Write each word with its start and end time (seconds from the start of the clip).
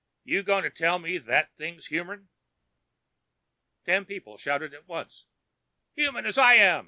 You 0.23 0.41
goin' 0.41 0.63
to 0.63 0.71
tell 0.71 0.97
me 0.97 1.19
that 1.19 1.55
thing's 1.57 1.89
humern?" 1.89 2.29
Ten 3.85 4.03
people 4.03 4.35
shouted 4.39 4.73
at 4.73 4.87
once:" 4.87 5.27
human 5.95 6.25
as 6.25 6.39
I 6.39 6.55
am!" 6.55 6.79